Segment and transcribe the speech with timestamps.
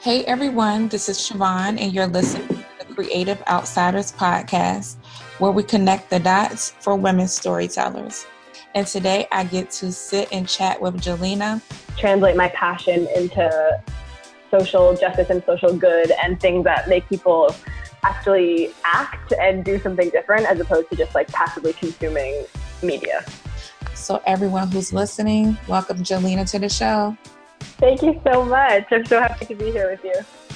[0.00, 4.94] Hey everyone, this is Siobhan, and you're listening to the Creative Outsiders podcast,
[5.40, 8.24] where we connect the dots for women storytellers.
[8.76, 11.60] And today I get to sit and chat with Jalena.
[11.96, 13.82] Translate my passion into
[14.52, 17.52] social justice and social good and things that make people
[18.04, 22.44] actually act and do something different as opposed to just like passively consuming
[22.84, 23.24] media.
[23.94, 27.18] So, everyone who's listening, welcome Jalena to the show.
[27.60, 28.86] Thank you so much.
[28.90, 30.14] I'm so happy to be here with you.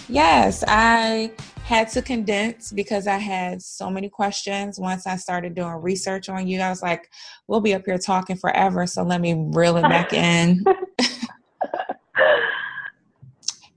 [0.09, 1.33] Yes, I
[1.65, 4.79] had to condense because I had so many questions.
[4.79, 7.09] Once I started doing research on you, I was like,
[7.47, 8.87] we'll be up here talking forever.
[8.87, 10.65] So let me reel it back in.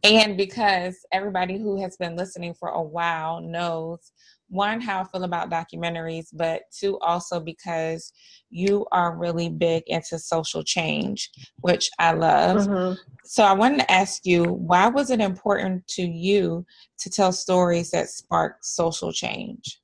[0.03, 4.11] and because everybody who has been listening for a while knows
[4.47, 8.13] one, how I feel about documentaries, but two, also because
[8.49, 11.29] you are really big into social change,
[11.61, 12.67] which I love.
[12.67, 12.99] Mm-hmm.
[13.23, 16.65] So I wanted to ask you, why was it important to you
[16.99, 19.79] to tell stories that spark social change?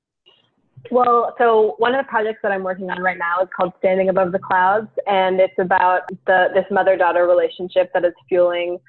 [0.89, 4.09] Well, so one of the projects that I'm working on right now is called Standing
[4.09, 8.79] Above the Clouds, and it's about the this mother-daughter relationship that is fueling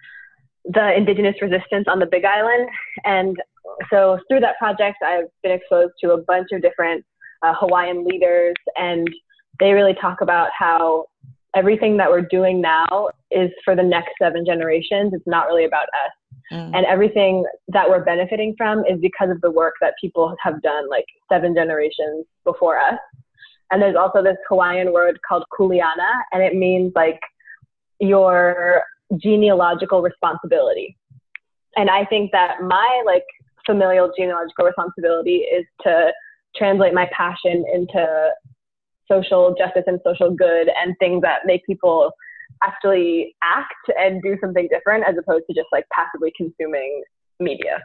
[0.65, 2.69] the indigenous resistance on the Big Island.
[3.05, 3.37] And
[3.91, 7.05] so through that project, I've been exposed to a bunch of different
[7.43, 9.09] uh, Hawaiian leaders, and
[9.61, 11.07] they really talk about how
[11.55, 15.13] everything that we're doing now is for the next seven generations.
[15.13, 16.13] It's not really about us.
[16.53, 16.71] Mm.
[16.75, 20.89] And everything that we're benefiting from is because of the work that people have done
[20.89, 22.99] like seven generations before us.
[23.71, 27.21] And there's also this Hawaiian word called kuleana, and it means like
[28.01, 28.83] your
[29.17, 30.97] genealogical responsibility.
[31.77, 33.25] And I think that my like
[33.67, 36.13] familial genealogical responsibility is to
[36.57, 38.31] translate my passion into
[39.11, 42.11] social justice and social good and things that make people
[42.63, 47.03] actually act and do something different as opposed to just like passively consuming
[47.41, 47.81] media.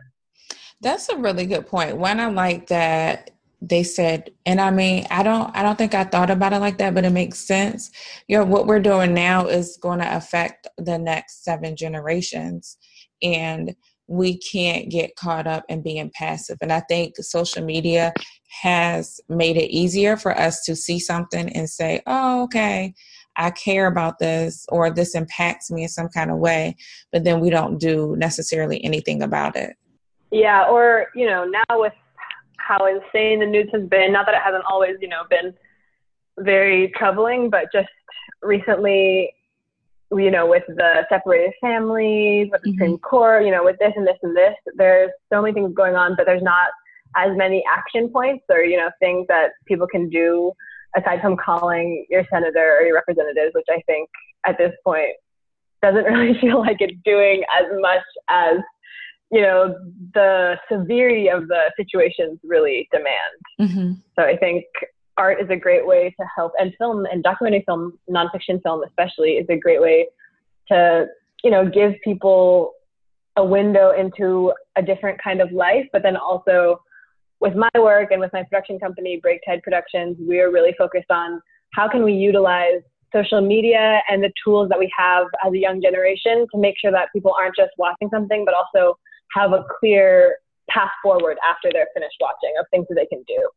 [0.82, 1.98] That's a really good point.
[1.98, 3.32] One, I like that
[3.62, 6.78] they said, and I mean, I don't, I don't think I thought about it like
[6.78, 7.92] that, but it makes sense.
[8.28, 12.78] You know, what we're doing now is going to affect the next seven generations,
[13.24, 13.76] and
[14.08, 16.58] we can't get caught up in being passive.
[16.62, 18.14] And I think social media
[18.62, 22.94] has made it easier for us to see something and say, oh, okay,
[23.36, 26.76] I care about this or this impacts me in some kind of way,
[27.12, 29.76] but then we don't do necessarily anything about it.
[30.32, 31.94] Yeah, or, you know, now with
[32.58, 35.54] how insane the news has been, not that it hasn't always, you know, been
[36.40, 37.90] very troubling, but just
[38.42, 39.32] recently
[40.12, 42.78] you know, with the separated families, with the mm-hmm.
[42.78, 45.96] Supreme Court, you know, with this and this and this, there's so many things going
[45.96, 46.70] on, but there's not
[47.16, 50.52] as many action points or, you know, things that people can do
[50.96, 54.10] aside from calling your senator or your representatives, which I think
[54.46, 55.12] at this point
[55.82, 58.58] doesn't really feel like it's doing as much as,
[59.32, 59.76] you know,
[60.14, 63.70] the severity of the situations really demand.
[63.70, 63.92] Mm-hmm.
[64.18, 64.64] So I think
[65.18, 69.32] art is a great way to help, and film and documentary film, nonfiction film especially,
[69.34, 70.08] is a great way
[70.70, 71.06] to
[71.44, 72.74] you know give people
[73.38, 76.82] a window into a different kind of life, but then also
[77.40, 81.40] with my work and with my production company, Breaktide Productions, we are really focused on
[81.74, 82.82] how can we utilize
[83.14, 86.92] social media and the tools that we have as a young generation to make sure
[86.92, 88.98] that people aren't just watching something, but also
[89.34, 90.38] have a clear
[90.70, 93.50] path forward after they're finished watching of things that they can do.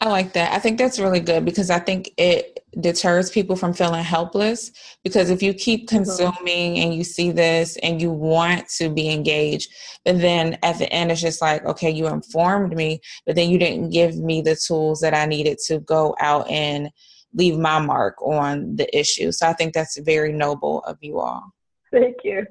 [0.00, 0.52] I like that.
[0.52, 4.72] I think that's really good because I think it deters people from feeling helpless.
[5.02, 5.96] Because if you keep mm-hmm.
[5.96, 9.70] consuming and you see this and you want to be engaged,
[10.04, 13.58] but then at the end it's just like, okay, you informed me, but then you
[13.58, 16.90] didn't give me the tools that I needed to go out and
[17.34, 19.32] leave my mark on the issue.
[19.32, 21.52] So I think that's very noble of you all.
[21.90, 22.46] Thank you.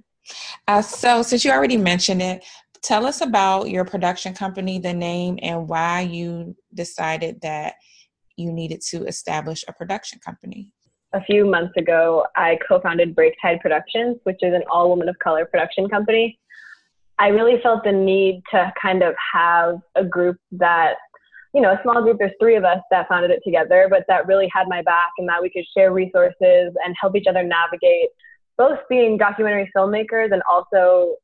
[0.67, 2.45] Uh, so, since you already mentioned it,
[2.83, 7.75] Tell us about your production company, the name, and why you decided that
[8.35, 10.69] you needed to establish a production company.
[11.13, 15.17] A few months ago, I co founded Breaktide Productions, which is an all woman of
[15.19, 16.37] color production company.
[17.19, 20.95] I really felt the need to kind of have a group that,
[21.53, 24.27] you know, a small group, there's three of us that founded it together, but that
[24.27, 28.09] really had my back and that we could share resources and help each other navigate
[28.57, 31.15] both being documentary filmmakers and also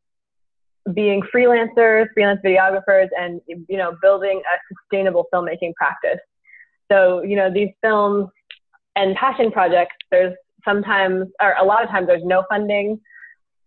[0.94, 6.20] being freelancers, freelance videographers, and you know, building a sustainable filmmaking practice.
[6.92, 8.30] So, you know, these films
[8.96, 10.34] and passion projects, there's
[10.66, 13.00] sometimes, or a lot of times, there's no funding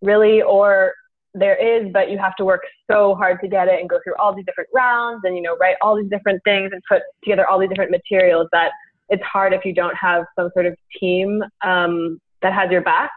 [0.00, 0.94] really, or
[1.34, 4.14] there is, but you have to work so hard to get it and go through
[4.18, 7.46] all these different rounds and, you know, write all these different things and put together
[7.46, 8.72] all these different materials that
[9.08, 13.12] it's hard if you don't have some sort of team um, that has your back.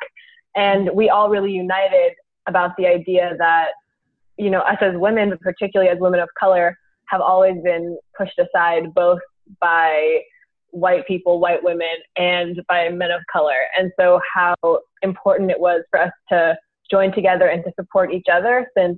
[0.55, 2.13] And we all really united
[2.47, 3.69] about the idea that
[4.37, 6.77] you know, us as women, but particularly as women of color,
[7.09, 9.19] have always been pushed aside both
[9.61, 10.19] by
[10.71, 13.55] white people, white women, and by men of color.
[13.77, 14.55] And so, how
[15.01, 16.57] important it was for us to
[16.89, 18.97] join together and to support each other since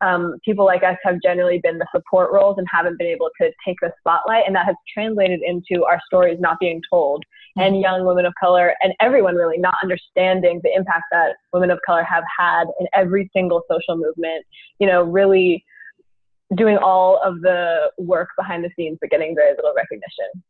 [0.00, 3.50] um, people like us have generally been the support roles and haven't been able to
[3.66, 4.44] take the spotlight.
[4.46, 7.24] And that has translated into our stories not being told
[7.56, 11.78] and young women of color and everyone really not understanding the impact that women of
[11.86, 14.44] color have had in every single social movement,
[14.78, 15.64] you know, really
[16.56, 20.42] doing all of the work behind the scenes but getting very little recognition.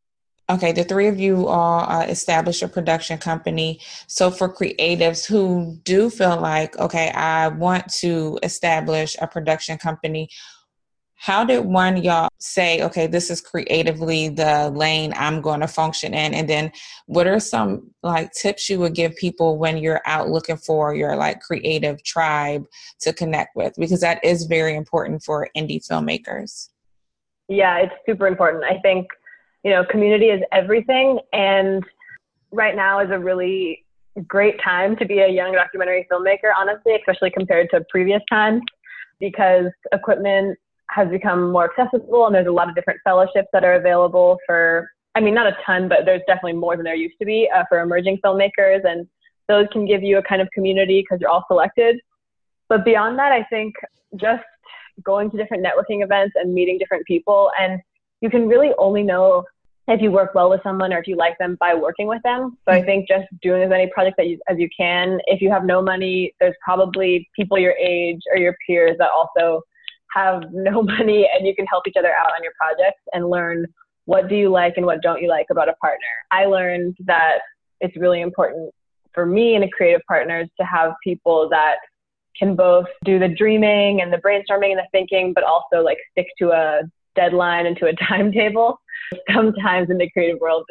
[0.50, 3.80] Okay, the three of you all uh, established a production company.
[4.08, 10.28] So, for creatives who do feel like, okay, I want to establish a production company,
[11.16, 16.12] how did one y'all say, okay, this is creatively the lane I'm going to function
[16.12, 16.34] in?
[16.34, 16.72] And then,
[17.06, 21.16] what are some like tips you would give people when you're out looking for your
[21.16, 22.66] like creative tribe
[23.00, 23.74] to connect with?
[23.78, 26.68] Because that is very important for indie filmmakers.
[27.48, 28.64] Yeah, it's super important.
[28.64, 29.06] I think
[29.64, 31.18] you know, community is everything.
[31.32, 31.82] And
[32.52, 33.84] right now is a really
[34.28, 38.62] great time to be a young documentary filmmaker, honestly, especially compared to previous times,
[39.18, 40.58] because equipment
[40.90, 44.88] has become more accessible and there's a lot of different fellowships that are available for,
[45.14, 47.64] I mean, not a ton, but there's definitely more than there used to be uh,
[47.68, 48.84] for emerging filmmakers.
[48.84, 49.06] And
[49.48, 51.98] those can give you a kind of community because you're all selected.
[52.68, 53.74] But beyond that, I think
[54.16, 54.44] just
[55.02, 57.80] going to different networking events and meeting different people and
[58.20, 59.44] you can really only know
[59.86, 62.56] if you work well with someone or if you like them by working with them.
[62.64, 62.86] So I mm-hmm.
[62.86, 65.18] think just doing as many projects that you, as you can.
[65.26, 69.60] If you have no money, there's probably people your age or your peers that also
[70.14, 73.66] have no money and you can help each other out on your projects and learn
[74.06, 76.06] what do you like and what don't you like about a partner.
[76.30, 77.38] I learned that
[77.80, 78.72] it's really important
[79.14, 81.76] for me and a creative partners to have people that
[82.38, 86.26] can both do the dreaming and the brainstorming and the thinking, but also like stick
[86.38, 86.82] to a
[87.14, 88.78] deadline and to a timetable.
[89.32, 90.64] Sometimes in the creative world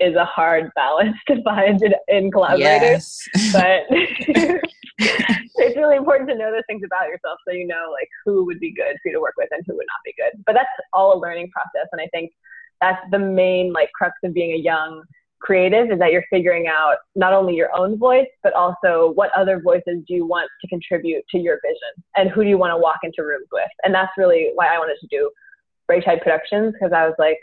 [0.00, 3.18] is a hard balance to find in collaborators.
[3.34, 3.52] Yes.
[3.52, 4.62] but
[5.58, 8.60] it's really important to know those things about yourself so you know like who would
[8.60, 10.42] be good for you to work with and who would not be good.
[10.46, 12.32] But that's all a learning process and I think
[12.80, 15.02] that's the main like crux of being a young
[15.40, 19.60] creative is that you're figuring out not only your own voice but also what other
[19.60, 22.76] voices do you want to contribute to your vision and who do you want to
[22.76, 25.30] walk into rooms with and that's really why i wanted to do
[25.88, 27.38] Breaktide Productions because I was like,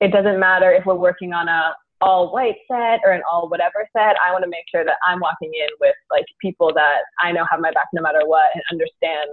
[0.00, 3.88] it doesn't matter if we're working on a all white set or an all whatever
[3.96, 4.16] set.
[4.26, 7.46] I want to make sure that I'm walking in with like people that I know
[7.50, 9.30] have my back no matter what and understand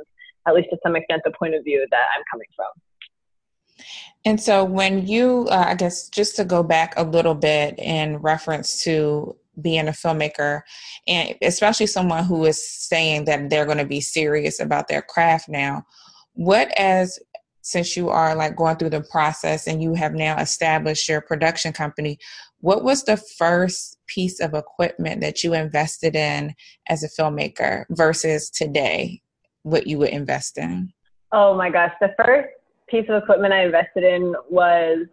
[0.47, 3.85] at least to some extent the point of view that I'm coming from.
[4.25, 8.17] And so, when you, uh, I guess, just to go back a little bit in
[8.17, 10.61] reference to being a filmmaker,
[11.07, 15.47] and especially someone who is saying that they're going to be serious about their craft
[15.47, 15.85] now,
[16.33, 17.19] what as
[17.61, 21.71] since you are like going through the process and you have now established your production
[21.71, 22.17] company,
[22.61, 26.53] what was the first piece of equipment that you invested in
[26.89, 29.21] as a filmmaker versus today,
[29.63, 30.91] what you would invest in?
[31.31, 32.49] Oh my gosh, the first
[32.89, 35.05] piece of equipment I invested in was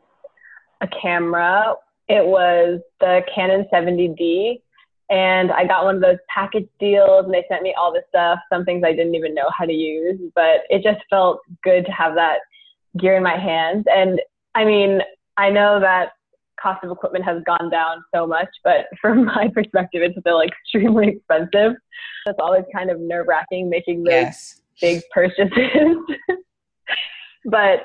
[0.81, 1.75] a camera.
[2.09, 4.61] It was the Canon 70D.
[5.09, 8.41] And I got one of those package deals and they sent me all this stuff,
[8.53, 11.93] some things I didn't even know how to use, but it just felt good to
[11.93, 12.39] have that
[12.99, 13.85] gear in my hands.
[13.95, 14.21] And
[14.57, 15.01] I mean,
[15.37, 16.13] I know that
[16.67, 21.09] cost of equipment has gone down so much, but from my perspective, it's still extremely
[21.17, 21.77] expensive.
[22.27, 24.61] It's always kind of nerve wracking making those yes.
[24.81, 25.97] big purchases.
[27.45, 27.81] but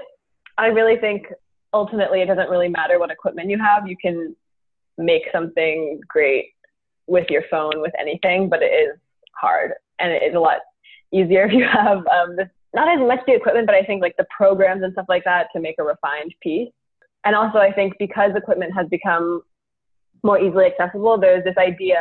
[0.58, 1.28] I really think
[1.74, 3.88] ultimately it doesn't really matter what equipment you have.
[3.88, 4.36] You can
[4.98, 6.48] make something great
[7.08, 8.98] with your phone with anything, but it is
[9.40, 10.60] hard and it is a lot
[11.12, 14.16] easier if you have um, this not as much the equipment, but I think like
[14.18, 16.72] the programs and stuff like that to make a refined piece.
[17.24, 19.42] And also, I think because equipment has become
[20.24, 22.00] more easily accessible, there's this idea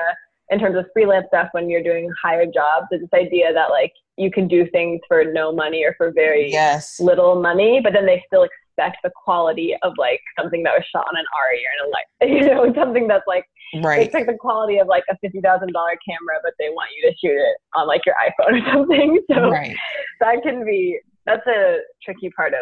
[0.50, 3.92] in terms of freelance stuff when you're doing higher jobs, there's this idea that like
[4.16, 7.00] you can do things for no money or for very yes.
[7.00, 11.06] little money, but then they still expect the quality of like something that was shot
[11.08, 12.06] on an ARRI or an like
[12.42, 13.44] you know something that's like
[13.82, 13.98] right.
[13.98, 17.08] they expect the quality of like a fifty thousand dollar camera, but they want you
[17.08, 19.20] to shoot it on like your iPhone or something.
[19.32, 19.76] So right.
[20.20, 22.60] that can be that's a tricky part of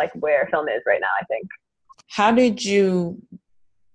[0.00, 1.14] like where film is right now.
[1.20, 1.46] I think.
[2.08, 3.22] How did you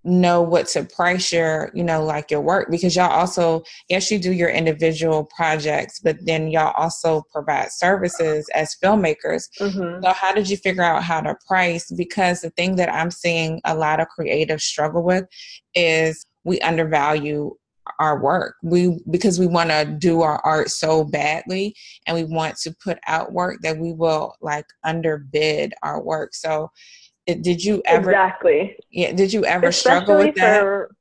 [0.05, 4.19] know what to price your you know like your work because y'all also yes you
[4.19, 10.03] do your individual projects but then y'all also provide services as filmmakers mm-hmm.
[10.03, 13.59] so how did you figure out how to price because the thing that i'm seeing
[13.65, 15.25] a lot of creatives struggle with
[15.74, 17.51] is we undervalue
[17.99, 18.55] our work.
[18.63, 21.75] We because we want to do our art so badly
[22.07, 26.33] and we want to put out work that we will like underbid our work.
[26.33, 26.71] So
[27.27, 30.95] it, did you ever exactly yeah did you ever especially struggle with that for,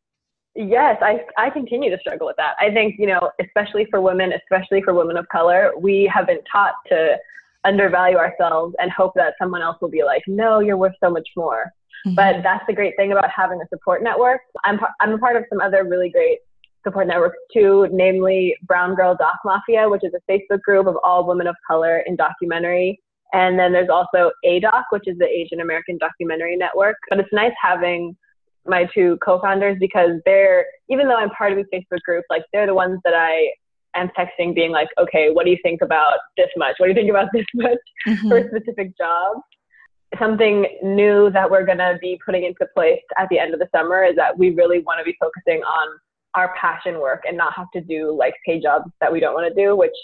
[0.54, 4.32] yes i i continue to struggle with that i think you know especially for women
[4.32, 7.16] especially for women of color we have been taught to
[7.64, 11.28] undervalue ourselves and hope that someone else will be like no you're worth so much
[11.36, 11.72] more
[12.06, 12.14] mm-hmm.
[12.14, 15.44] but that's the great thing about having a support network i'm i'm a part of
[15.50, 16.38] some other really great
[16.84, 21.26] support networks too namely brown girl doc mafia which is a facebook group of all
[21.26, 23.00] women of color in documentary
[23.34, 26.96] and then there's also ADOC, which is the Asian American Documentary Network.
[27.10, 28.16] But it's nice having
[28.64, 32.66] my two co-founders because they're, even though I'm part of the Facebook group, like they're
[32.66, 33.50] the ones that I
[33.96, 36.76] am texting being like, okay, what do you think about this much?
[36.78, 38.28] What do you think about this much mm-hmm.
[38.28, 39.38] for a specific job?
[40.16, 43.68] Something new that we're going to be putting into place at the end of the
[43.74, 45.98] summer is that we really want to be focusing on
[46.34, 49.52] our passion work and not have to do like pay jobs that we don't want
[49.52, 49.94] to do, which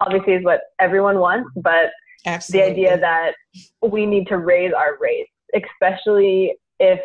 [0.00, 1.90] obviously is what everyone wants, but
[2.26, 2.66] Absolutely.
[2.66, 3.32] the idea that
[3.82, 7.00] we need to raise our rates, especially if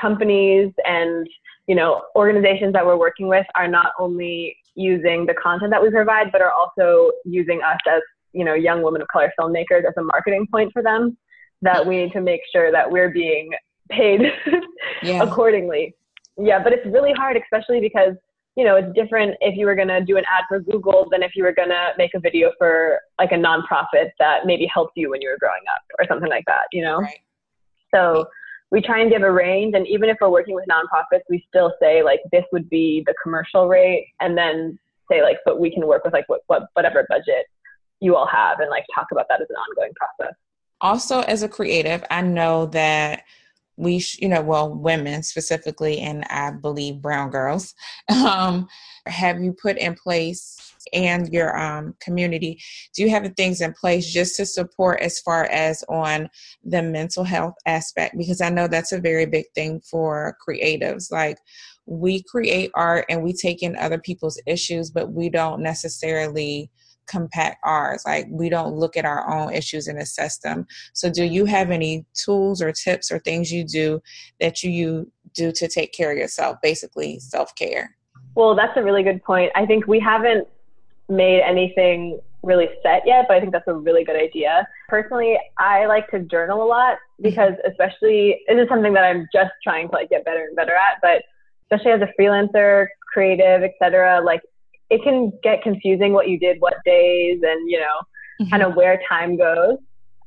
[0.00, 1.26] companies and
[1.66, 5.90] you know organizations that we're working with are not only using the content that we
[5.90, 9.94] provide, but are also using us as you know young women of color filmmakers as
[9.96, 11.16] a marketing point for them.
[11.60, 13.50] That we need to make sure that we're being
[13.88, 14.20] paid
[15.02, 15.22] yeah.
[15.22, 15.94] accordingly.
[16.36, 18.14] Yeah, but it's really hard, especially because
[18.56, 21.22] you know, it's different if you were going to do an ad for Google than
[21.22, 24.92] if you were going to make a video for like a nonprofit that maybe helped
[24.94, 26.98] you when you were growing up or something like that, you know?
[26.98, 27.20] Right.
[27.94, 28.26] So
[28.70, 29.74] we try and give a range.
[29.74, 33.14] And even if we're working with nonprofits, we still say like this would be the
[33.22, 34.78] commercial rate and then
[35.10, 37.46] say like, but we can work with like what, what whatever budget
[38.00, 40.34] you all have and like talk about that as an ongoing process.
[40.80, 43.22] Also, as a creative, I know that
[43.82, 47.74] we, sh- you know, well, women specifically, and I believe brown girls,
[48.24, 48.68] um,
[49.06, 52.60] have you put in place and your um, community?
[52.94, 56.28] Do you have things in place just to support as far as on
[56.64, 58.16] the mental health aspect?
[58.16, 61.10] Because I know that's a very big thing for creatives.
[61.10, 61.38] Like,
[61.86, 66.70] we create art and we take in other people's issues, but we don't necessarily
[67.06, 68.02] compact ours.
[68.06, 70.66] Like we don't look at our own issues and assess them.
[70.92, 74.00] So do you have any tools or tips or things you do
[74.40, 77.96] that you, you do to take care of yourself, basically self-care?
[78.34, 79.52] Well, that's a really good point.
[79.54, 80.48] I think we haven't
[81.08, 84.66] made anything really set yet, but I think that's a really good idea.
[84.88, 87.22] Personally, I like to journal a lot mm-hmm.
[87.22, 90.74] because especially this is something that I'm just trying to like get better and better
[90.74, 91.22] at, but
[91.70, 94.20] especially as a freelancer, creative, etc.
[94.24, 94.42] Like
[94.92, 97.96] it can get confusing what you did what days and you know
[98.40, 98.50] mm-hmm.
[98.50, 99.78] kind of where time goes.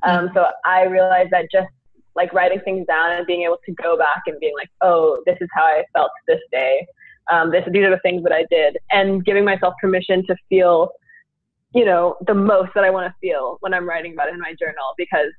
[0.03, 1.67] Um, so i realized that just
[2.15, 5.37] like writing things down and being able to go back and being like oh this
[5.41, 6.85] is how i felt this day.
[7.31, 10.89] Um, this, these are the things that i did and giving myself permission to feel
[11.73, 14.39] you know the most that i want to feel when i'm writing about it in
[14.39, 15.31] my journal because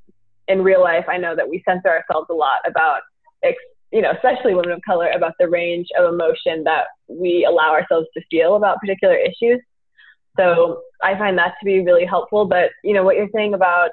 [0.49, 3.02] in real life i know that we censor ourselves a lot about
[3.45, 3.56] ex-
[3.93, 8.07] you know, especially women of color, about the range of emotion that we allow ourselves
[8.14, 9.61] to feel about particular issues.
[10.37, 12.45] So I find that to be really helpful.
[12.45, 13.90] But, you know, what you're saying about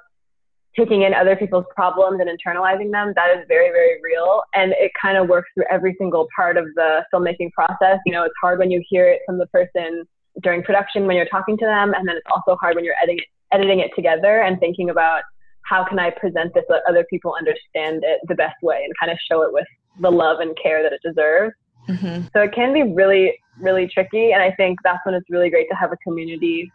[0.78, 4.42] taking in other people's problems and internalizing them, that is very, very real.
[4.54, 8.00] And it kind of works through every single part of the filmmaking process.
[8.06, 10.04] You know, it's hard when you hear it from the person
[10.42, 11.94] during production when you're talking to them.
[11.94, 15.22] And then it's also hard when you're editing it, editing it together and thinking about
[15.62, 19.12] how can I present this so other people understand it the best way and kind
[19.12, 19.68] of show it with
[20.00, 21.54] the love and care that it deserves.
[21.90, 22.28] Mm-hmm.
[22.34, 24.32] So it can be really, really tricky.
[24.32, 26.72] And I think that's when it's really great to have a community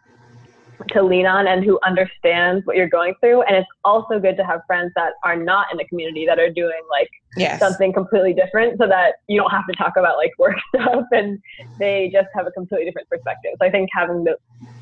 [0.90, 3.42] to lean on and who understands what you're going through.
[3.42, 6.50] And it's also good to have friends that are not in the community that are
[6.50, 7.58] doing like yes.
[7.58, 11.38] something completely different so that you don't have to talk about like work stuff and
[11.78, 13.52] they just have a completely different perspective.
[13.60, 14.36] So I think having the,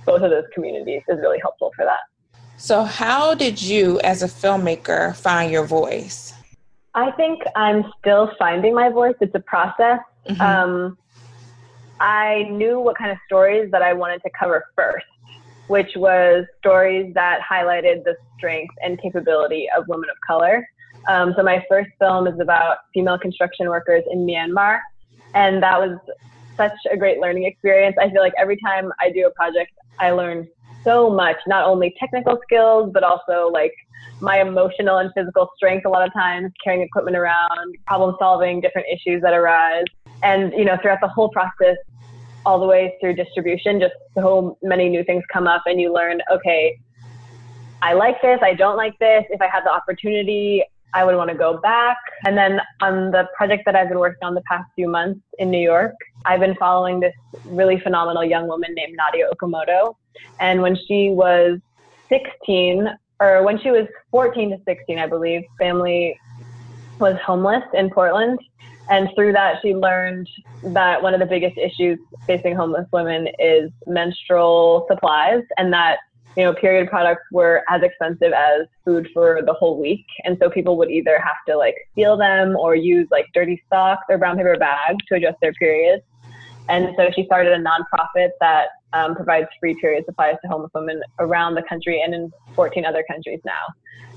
[0.05, 2.01] both of those communities is really helpful for that.
[2.59, 6.33] So, how did you, as a filmmaker, find your voice?
[6.97, 9.15] I think I'm still finding my voice.
[9.21, 10.01] It's a process.
[10.29, 10.41] Mm-hmm.
[10.41, 10.99] Um,
[12.01, 15.05] I knew what kind of stories that I wanted to cover first,
[15.69, 20.67] which was stories that highlighted the strength and capability of women of color.
[21.07, 24.81] Um, so my first film is about female construction workers in Myanmar,
[25.35, 25.99] and that was
[26.57, 27.97] such a great learning experience.
[28.01, 30.49] I feel like every time I do a project, I learn
[30.87, 33.73] so much, not only technical skills, but also like
[34.21, 38.87] my emotional and physical strength a lot of times, carrying equipment around, problem solving different
[38.93, 39.85] issues that arise.
[40.23, 41.77] And, you know, throughout the whole process,
[42.47, 46.21] all the way through distribution, just so many new things come up and you learn,
[46.33, 46.79] okay,
[47.83, 49.25] I like this, I don't like this.
[49.31, 50.63] If I had the opportunity,
[50.95, 51.99] I would want to go back.
[52.25, 55.51] And then on the project that I've been working on the past few months in
[55.51, 55.93] New York,
[56.25, 57.13] I've been following this
[57.45, 59.97] really phenomenal young woman named Nadya Okamoto.
[60.41, 61.59] And when she was
[62.09, 62.89] 16,
[63.21, 66.19] or when she was 14 to 16, I believe, family
[66.99, 68.39] was homeless in Portland.
[68.89, 70.29] And through that, she learned
[70.63, 75.99] that one of the biggest issues facing homeless women is menstrual supplies, and that
[76.37, 80.07] you know period products were as expensive as food for the whole week.
[80.25, 84.05] And so people would either have to like steal them or use like dirty socks
[84.09, 86.05] or brown paper bags to adjust their periods.
[86.69, 91.03] And so she started a nonprofit that um, provides free period supplies to homeless women
[91.19, 93.63] around the country and in 14 other countries now.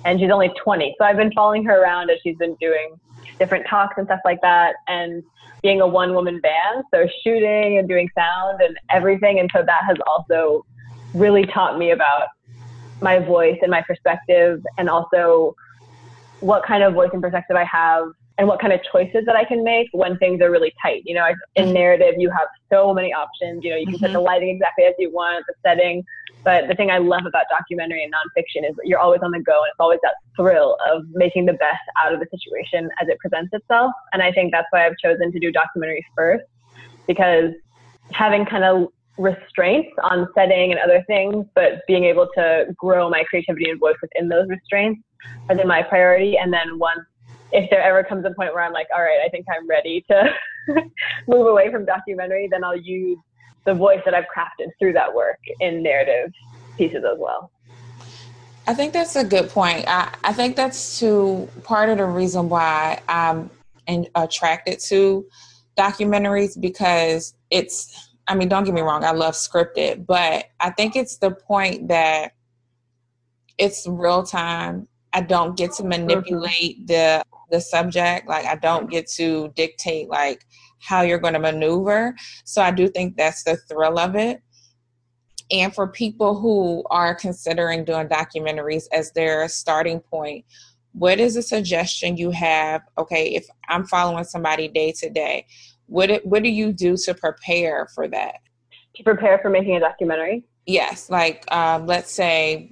[0.06, 0.96] And she's only 20.
[0.98, 2.96] So I've been following her around as she's been doing
[3.38, 4.76] different talks and stuff like that.
[4.88, 5.24] And
[5.62, 9.40] being a one woman band, so shooting and doing sound and everything.
[9.40, 10.66] And so that has also
[11.14, 12.28] really taught me about
[13.02, 15.56] my voice and my perspective and also
[16.40, 18.06] what kind of voice and perspective I have
[18.40, 21.04] and what kind of choices that I can make when things are really tight.
[21.06, 21.74] You know, in mm-hmm.
[21.74, 23.66] narrative, you have so many options.
[23.66, 24.06] You know, you can mm-hmm.
[24.06, 26.04] set the lighting exactly as you want, the setting.
[26.46, 29.40] But the thing I love about documentary and nonfiction is that you're always on the
[29.40, 33.10] go, and it's always that thrill of making the best out of the situation as
[33.10, 33.92] it presents itself.
[34.14, 36.46] And I think that's why I've chosen to do documentaries first,
[37.08, 37.52] because
[38.14, 43.26] having kind of restraints on setting and other things, but being able to grow my
[43.30, 45.02] creativity and voice within those restraints
[45.50, 46.38] has been my priority.
[46.38, 47.02] And then once
[47.52, 50.06] if there ever comes a point where I'm like, all right, I think I'm ready
[50.10, 50.30] to
[51.28, 53.18] move away from documentary, then I'll use
[53.66, 56.32] the voice that I've crafted through that work in narrative
[56.78, 57.52] pieces as well.
[58.68, 59.86] I think that's a good point.
[59.88, 63.50] I, I think that's to part of the reason why I'm
[63.88, 65.26] in, attracted to
[65.78, 70.96] documentaries because it's, I mean, don't get me wrong, I love scripted, but I think
[70.96, 72.34] it's the point that
[73.58, 74.88] it's real time.
[75.14, 78.28] I don't get to manipulate the the subject.
[78.28, 80.46] Like I don't get to dictate like
[80.80, 82.16] how you're going to maneuver.
[82.46, 84.42] So I do think that's the thrill of it.
[85.52, 90.46] And for people who are considering doing documentaries as their starting point,
[90.94, 92.82] what is a suggestion you have?
[92.98, 95.46] Okay, if I'm following somebody day to day,
[95.88, 98.36] what what do you do to prepare for that?
[98.96, 100.44] To prepare for making a documentary?
[100.66, 102.72] Yes, like um, let's say,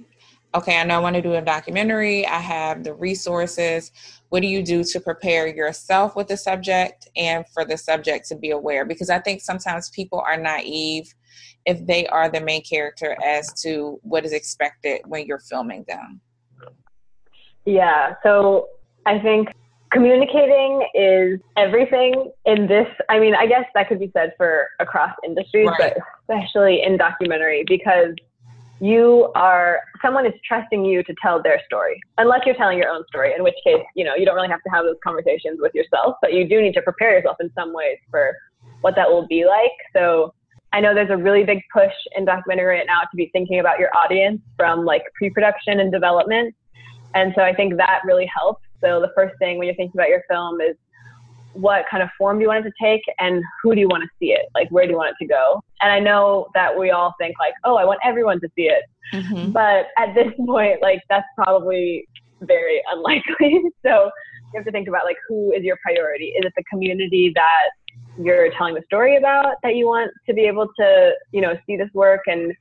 [0.58, 2.26] okay, I know I want to do a documentary.
[2.26, 3.90] I have the resources
[4.28, 8.36] what do you do to prepare yourself with the subject and for the subject to
[8.36, 11.14] be aware because i think sometimes people are naive
[11.66, 16.20] if they are the main character as to what is expected when you're filming them
[17.64, 18.68] yeah so
[19.06, 19.48] i think
[19.90, 25.12] communicating is everything in this i mean i guess that could be said for across
[25.24, 25.94] industries right.
[25.96, 28.14] but especially in documentary because
[28.80, 33.04] you are someone is trusting you to tell their story unless you're telling your own
[33.08, 35.74] story in which case you know you don't really have to have those conversations with
[35.74, 38.36] yourself but you do need to prepare yourself in some ways for
[38.80, 39.72] what that will be like.
[39.92, 40.32] So
[40.72, 43.78] i know there's a really big push in documentary right now to be thinking about
[43.78, 46.54] your audience from like pre-production and development
[47.14, 48.62] and so i think that really helps.
[48.80, 50.76] So the first thing when you're thinking about your film is
[51.58, 54.04] what kind of form do you want it to take and who do you want
[54.04, 54.46] to see it?
[54.54, 55.60] Like, where do you want it to go?
[55.80, 58.84] And I know that we all think, like, oh, I want everyone to see it.
[59.12, 59.50] Mm-hmm.
[59.50, 62.06] But at this point, like, that's probably
[62.42, 63.62] very unlikely.
[63.84, 64.10] so
[64.52, 66.26] you have to think about, like, who is your priority?
[66.26, 67.70] Is it the community that
[68.22, 71.76] you're telling the story about that you want to be able to, you know, see
[71.76, 72.52] this work and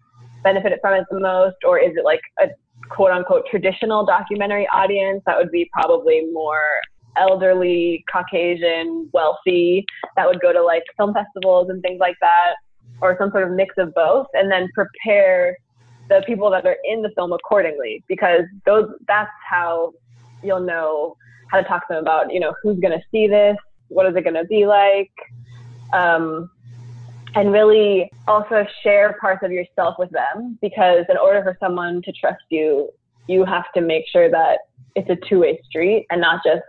[0.43, 1.57] benefit from it the most?
[1.63, 2.47] Or is it like a
[2.89, 6.79] quote unquote traditional documentary audience that would be probably more
[7.19, 12.55] elderly, Caucasian, wealthy that would go to like film festivals and things like that,
[13.01, 15.57] or some sort of mix of both, and then prepare
[16.09, 19.93] the people that are in the film accordingly because those that's how
[20.41, 21.17] you'll know
[21.51, 23.57] how to talk to them about you know who's going to see this,
[23.89, 25.11] what is it going to be like.
[25.93, 26.49] Um,
[27.35, 32.11] and really also share parts of yourself with them because in order for someone to
[32.11, 32.89] trust you,
[33.27, 34.59] you have to make sure that
[34.95, 36.63] it's a two way street and not just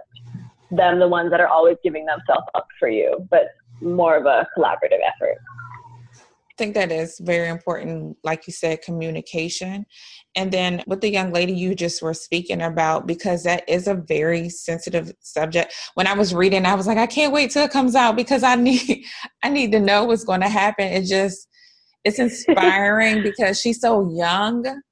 [0.71, 3.49] them the ones that are always giving themselves up for you, but
[3.81, 5.39] more of a collaborative effort.
[6.15, 9.87] I think that is very important, like you said, communication.
[10.35, 13.95] And then with the young lady you just were speaking about, because that is a
[13.95, 15.73] very sensitive subject.
[15.95, 18.43] When I was reading, I was like, I can't wait till it comes out because
[18.43, 19.05] I need
[19.45, 20.89] I need to know what's going to happen.
[20.89, 21.47] It just
[22.05, 24.83] it's inspiring because she's so young.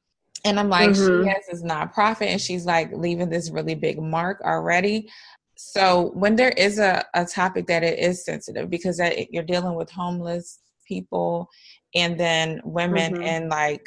[0.45, 1.25] And I'm like, mm-hmm.
[1.25, 5.11] she has this nonprofit and she's like leaving this really big mark already
[5.57, 9.75] so when there is a, a topic that it is sensitive because that you're dealing
[9.75, 11.49] with homeless people
[11.95, 13.23] and then women mm-hmm.
[13.23, 13.83] and like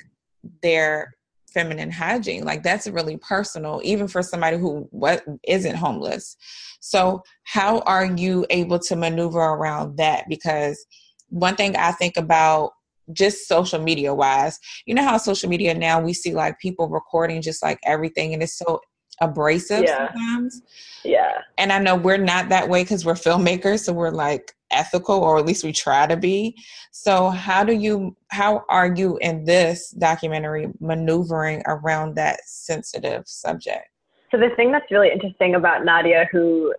[0.62, 1.14] their
[1.54, 2.44] feminine hygiene.
[2.44, 6.38] Like that's really personal, even for somebody who what isn't homeless.
[6.80, 10.26] So how are you able to maneuver around that?
[10.30, 10.86] Because
[11.30, 12.72] one thing I think about
[13.12, 17.42] just social media wise, you know how social media now we see like people recording
[17.42, 18.80] just like everything and it's so
[19.22, 20.12] abrasive yeah.
[20.12, 20.62] sometimes.
[21.04, 21.42] Yeah.
[21.58, 25.38] And I know we're not that way because we're filmmakers, so we're like ethical or
[25.38, 26.56] at least we try to be.
[26.92, 33.88] So how do you how are you in this documentary maneuvering around that sensitive subject?
[34.32, 36.74] So the thing that's really interesting about Nadya, who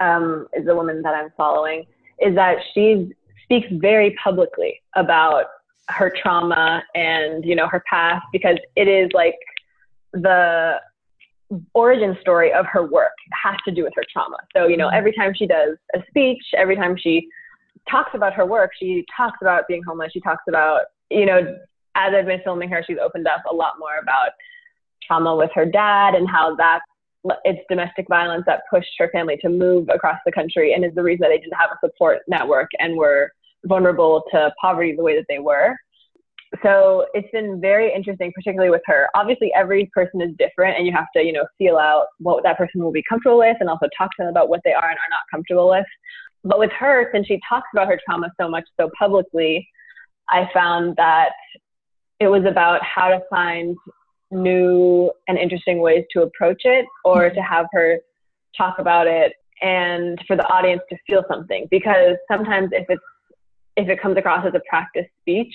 [0.00, 1.86] um, is the woman that I'm following,
[2.20, 3.12] is that she
[3.44, 5.46] speaks very publicly about
[5.88, 9.34] her trauma and you know her past because it is like
[10.12, 10.80] the
[11.74, 14.36] origin story of her work has to do with her trauma.
[14.56, 14.96] So, you know, mm-hmm.
[14.96, 17.28] every time she does a speech, every time she
[17.90, 20.12] talks about her work, she talks about being homeless.
[20.12, 21.58] She talks about, you know,
[21.96, 24.30] as I've been filming her, she's opened up a lot more about
[25.06, 26.80] trauma with her dad and how that
[27.44, 31.02] it's domestic violence that pushed her family to move across the country and is the
[31.02, 33.30] reason that they didn't have a support network and were
[33.66, 35.76] vulnerable to poverty the way that they were
[36.62, 39.08] so it's been very interesting, particularly with her.
[39.14, 42.58] Obviously, every person is different, and you have to, you know, feel out what that
[42.58, 44.98] person will be comfortable with, and also talk to them about what they are and
[44.98, 45.86] are not comfortable with.
[46.42, 49.68] But with her, since she talks about her trauma so much so publicly,
[50.28, 51.30] I found that
[52.18, 53.76] it was about how to find
[54.32, 57.36] new and interesting ways to approach it, or mm-hmm.
[57.36, 57.98] to have her
[58.56, 61.68] talk about it, and for the audience to feel something.
[61.70, 63.02] Because sometimes if it's
[63.76, 65.54] if it comes across as a practice speech,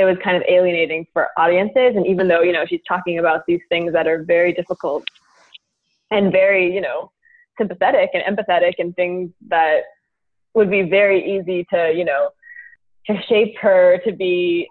[0.00, 1.94] it was kind of alienating for audiences.
[1.94, 5.04] And even though, you know, she's talking about these things that are very difficult
[6.10, 7.12] and very, you know,
[7.58, 9.80] sympathetic and empathetic and things that
[10.54, 12.30] would be very easy to, you know,
[13.08, 14.66] to shape her to be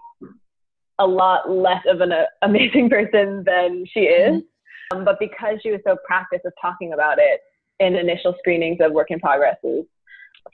[0.97, 4.41] a lot less of an uh, amazing person than she is.
[4.41, 4.97] Mm-hmm.
[4.97, 7.41] Um, but because she was so practiced with talking about it
[7.79, 9.85] in initial screenings of work in progresses,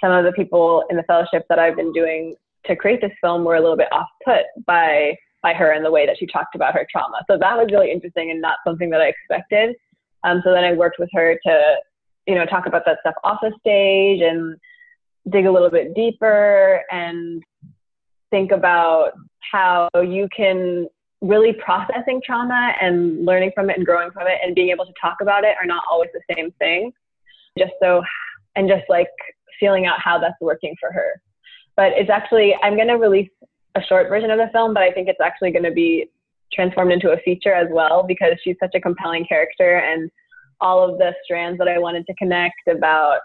[0.02, 2.36] some of the people in the fellowship that I've been doing
[2.68, 5.92] to create this film were a little bit off put by by her and the
[5.92, 7.24] way that she talked about her trauma.
[7.30, 9.76] So that was really interesting and not something that I expected.
[10.24, 11.76] Um, so then I worked with her to,
[12.26, 14.58] you know, talk about that stuff off the stage and
[15.30, 17.44] dig a little bit deeper and
[18.32, 19.12] think about
[19.52, 20.88] how you can
[21.22, 24.94] really processing trauma and learning from it and growing from it and being able to
[25.00, 26.92] talk about it are not always the same thing.
[27.58, 28.02] Just so,
[28.56, 29.10] and just like
[29.60, 31.22] feeling out how that's working for her.
[31.76, 33.30] But it's actually, I'm going to release
[33.76, 36.10] a short version of the film, but I think it's actually going to be
[36.54, 40.10] transformed into a feature as well because she's such a compelling character and
[40.62, 43.20] all of the strands that I wanted to connect about,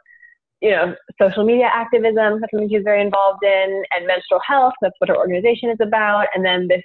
[0.61, 4.97] you know, social media activism, that's something she's very involved in, and menstrual health, that's
[4.99, 6.83] what her organization is about, and then this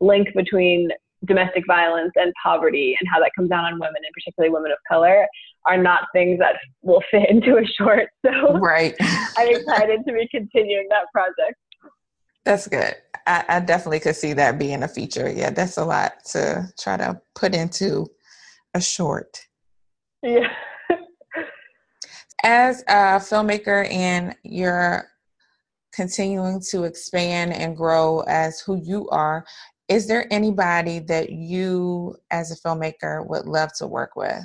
[0.00, 0.90] link between
[1.26, 4.78] domestic violence and poverty and how that comes down on women and particularly women of
[4.88, 5.26] color
[5.66, 8.08] are not things that will fit into a short.
[8.24, 8.94] So right.
[9.36, 11.58] I'm excited to be continuing that project.
[12.44, 12.94] That's good.
[13.26, 15.30] I, I, definitely could see that being a feature.
[15.30, 18.06] Yeah, that's a lot to try to put into
[18.74, 19.40] a short.
[20.22, 20.48] Yeah.
[22.44, 25.06] As a filmmaker and you're
[25.92, 29.44] continuing to expand and grow as who you are,
[29.88, 34.44] is there anybody that you as a filmmaker would love to work with?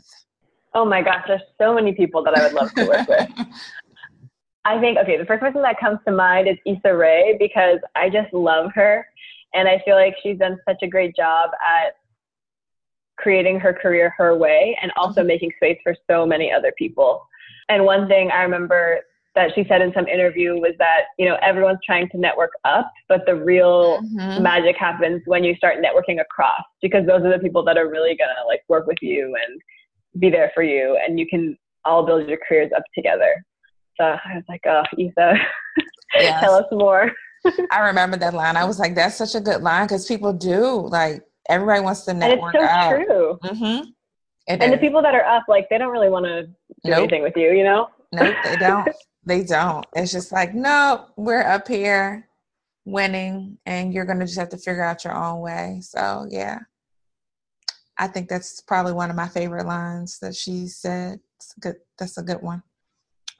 [0.77, 3.27] Oh my gosh, there's so many people that I would love to work with.
[4.65, 8.11] I think, okay, the first person that comes to mind is Issa Rae because I
[8.11, 9.07] just love her.
[9.55, 11.95] And I feel like she's done such a great job at
[13.17, 15.29] creating her career her way and also mm-hmm.
[15.29, 17.27] making space for so many other people.
[17.69, 18.99] And one thing I remember
[19.33, 22.91] that she said in some interview was that you know everyone's trying to network up
[23.07, 24.41] but the real mm-hmm.
[24.41, 28.17] magic happens when you start networking across because those are the people that are really
[28.17, 29.61] going to like work with you and
[30.19, 33.43] be there for you and you can all build your careers up together
[33.99, 35.37] so i was like oh Issa
[36.15, 36.39] yes.
[36.41, 37.11] tell us more
[37.71, 40.87] i remember that line i was like that's such a good line because people do
[40.89, 42.89] like everybody wants to network and it's so out.
[42.95, 43.89] true mm-hmm.
[44.47, 44.71] and is.
[44.71, 46.53] the people that are up like they don't really want to do
[46.85, 46.99] nope.
[46.99, 48.87] anything with you you know no they don't
[49.27, 49.85] they don't.
[49.93, 52.29] It's just like, no, we're up here
[52.85, 55.79] winning and you're going to just have to figure out your own way.
[55.81, 56.59] So, yeah.
[57.99, 61.19] I think that's probably one of my favorite lines that she said.
[61.59, 61.75] good.
[61.97, 62.63] That's a good one.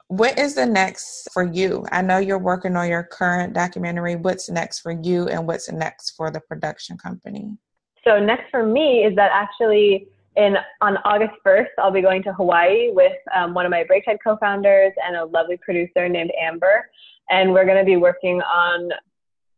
[0.08, 1.84] What is the next for you?
[1.92, 4.16] I know you're working on your current documentary.
[4.16, 7.56] What's next for you and what's next for the production company?
[8.04, 12.32] So, next for me is that actually in on August 1st, I'll be going to
[12.32, 16.88] Hawaii with um, one of my Breaktide co-founders and a lovely producer named Amber,
[17.28, 18.90] and we're going to be working on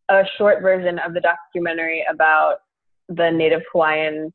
[0.09, 2.63] a short version of the documentary about
[3.09, 4.33] the native Hawaiian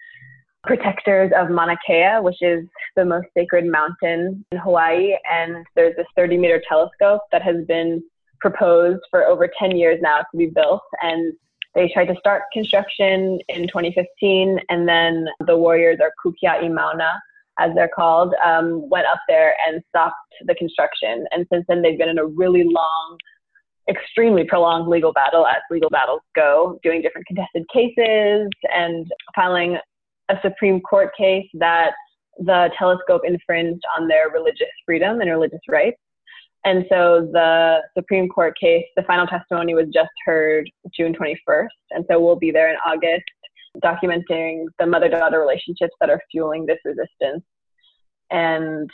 [0.65, 5.15] protectors of Mauna Kea, which is the most sacred mountain in Hawaii.
[5.31, 8.03] And there's this 30 meter telescope that has been
[8.41, 10.81] proposed for over 10 years now to be built.
[11.01, 11.33] And
[11.73, 17.21] they tried to start construction in 2015, and then the warriors, or Kukia'i Mauna,
[17.59, 21.25] as they're called, um, went up there and stopped the construction.
[21.31, 23.17] And since then, they've been in a really long,
[23.89, 29.77] extremely prolonged legal battle, as legal battles go, doing different contested cases and filing
[30.29, 31.91] a Supreme Court case that
[32.37, 35.97] the telescope infringed on their religious freedom and religious rights.
[36.65, 41.67] And so the Supreme Court case, the final testimony was just heard June 21st.
[41.91, 43.23] And so we'll be there in August
[43.83, 47.43] documenting the mother daughter relationships that are fueling this resistance
[48.31, 48.89] and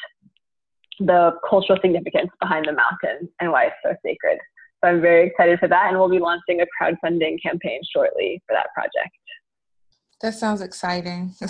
[0.99, 4.37] the cultural significance behind the mountain and why it's so sacred.
[4.83, 5.87] So I'm very excited for that.
[5.87, 9.15] And we'll be launching a crowdfunding campaign shortly for that project.
[10.21, 11.33] That sounds exciting.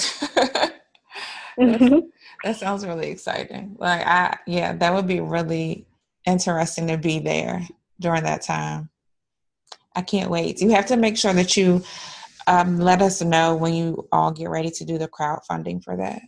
[1.60, 2.00] mm-hmm.
[2.44, 3.76] That sounds really exciting.
[3.80, 5.86] Like I yeah, that would be really
[6.26, 7.68] interesting to be there
[8.00, 8.90] during that time.
[9.96, 10.62] I can't wait.
[10.62, 11.84] You have to make sure that you
[12.48, 16.22] um, let us know when you all get ready to do the crowdfunding for that.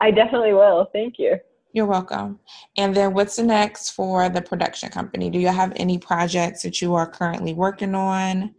[0.00, 0.88] I definitely will.
[0.92, 1.38] Thank you.
[1.72, 2.40] You're welcome.
[2.78, 5.28] And then what's the next for the production company?
[5.28, 8.54] Do you have any projects that you are currently working on?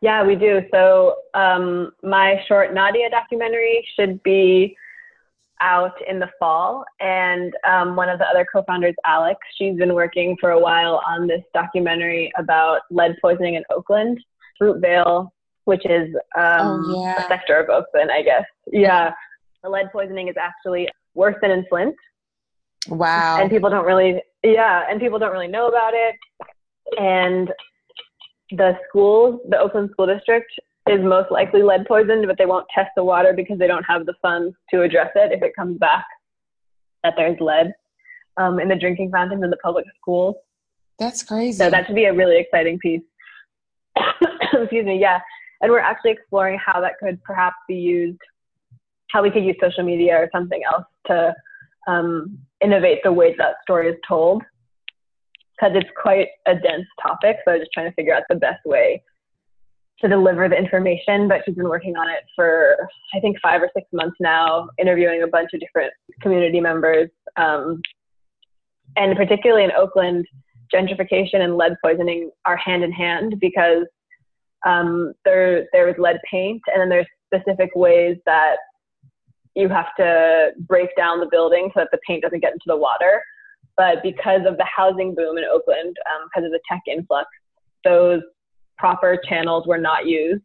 [0.00, 0.62] Yeah, we do.
[0.72, 4.76] So um, my short Nadya documentary should be
[5.60, 6.84] out in the fall.
[7.00, 11.02] And um, one of the other co founders, Alex, she's been working for a while
[11.06, 14.18] on this documentary about lead poisoning in Oakland,
[14.60, 15.28] Fruitvale,
[15.64, 17.24] which is um, oh, yeah.
[17.24, 18.44] a sector of Oakland, I guess.
[18.70, 19.12] Yeah.
[19.62, 21.96] The lead poisoning is actually worse than in Flint.
[22.88, 23.38] Wow.
[23.40, 26.14] And people don't really, yeah, and people don't really know about it.
[26.98, 27.52] And
[28.50, 30.50] the schools, the Oakland School District,
[30.88, 34.06] is most likely lead poisoned, but they won't test the water because they don't have
[34.06, 36.06] the funds to address it if it comes back
[37.04, 37.72] that there's lead
[38.36, 40.34] um, in the drinking fountains in the public schools.
[40.98, 41.58] That's crazy.
[41.58, 43.02] So that should be a really exciting piece.
[44.52, 45.20] Excuse me, yeah.
[45.60, 48.18] And we're actually exploring how that could perhaps be used,
[49.10, 51.34] how we could use social media or something else to
[51.86, 54.42] um, innovate the way that story is told.
[55.58, 58.64] Because it's quite a dense topic, so I'm just trying to figure out the best
[58.64, 59.02] way
[60.00, 62.76] to deliver the information, but she's been working on it for
[63.14, 65.92] I think five or six months now, interviewing a bunch of different
[66.22, 67.10] community members.
[67.36, 67.82] Um,
[68.96, 70.26] and particularly in Oakland,
[70.72, 73.86] gentrification and lead poisoning are hand in hand because
[74.66, 78.56] um, there there is lead paint, and then there's specific ways that
[79.54, 82.76] you have to break down the building so that the paint doesn't get into the
[82.76, 83.22] water.
[83.76, 87.28] But because of the housing boom in Oakland, um, because of the tech influx,
[87.84, 88.22] those
[88.76, 90.42] proper channels were not used,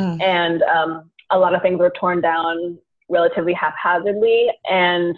[0.00, 0.20] mm.
[0.22, 4.48] and um, a lot of things were torn down relatively haphazardly.
[4.70, 5.16] And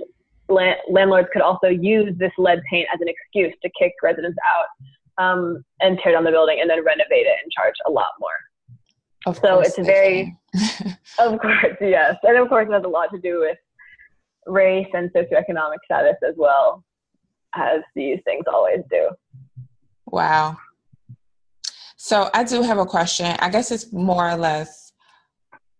[0.49, 5.25] la- landlords could also use this lead paint as an excuse to kick residents out
[5.25, 8.31] um, and tear down the building and then renovate it and charge a lot more.
[9.27, 10.37] Of so it's very,
[11.19, 13.59] of course, yes, and of course, it has a lot to do with
[14.47, 16.85] race and socioeconomic status as well,
[17.55, 19.11] as these things always do.
[20.07, 20.57] Wow.
[21.97, 23.37] So I do have a question.
[23.41, 24.93] I guess it's more or less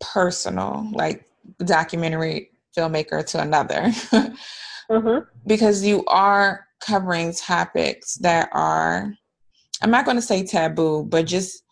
[0.01, 1.25] personal, like
[1.59, 3.83] documentary filmmaker to another.
[4.91, 5.19] mm-hmm.
[5.47, 9.13] Because you are covering topics that are,
[9.83, 11.63] I'm not going to say taboo, but just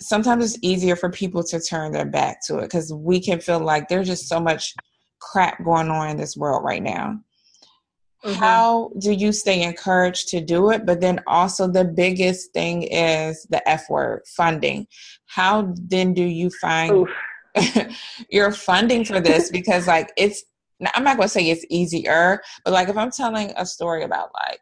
[0.00, 3.60] sometimes it's easier for people to turn their back to it because we can feel
[3.60, 4.74] like there's just so much
[5.20, 7.18] crap going on in this world right now.
[8.24, 8.34] Mm-hmm.
[8.34, 10.84] How do you stay encouraged to do it?
[10.84, 14.88] But then also, the biggest thing is the F word funding.
[15.26, 17.06] How then do you find
[18.30, 19.50] your funding for this?
[19.52, 20.42] Because, like, it's,
[20.94, 24.30] I'm not going to say it's easier, but like, if I'm telling a story about
[24.34, 24.60] like